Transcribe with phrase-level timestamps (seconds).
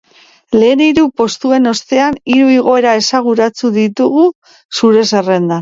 [0.61, 4.27] Lehen hiru postuen ostean, hiru igoera esanguratsu ditugu
[4.83, 5.49] gure zerrendan.